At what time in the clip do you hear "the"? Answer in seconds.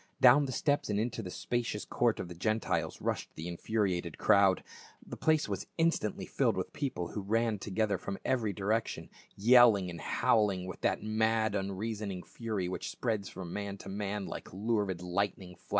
0.45-0.51, 1.21-1.29, 2.27-2.33, 3.35-3.47, 5.05-5.15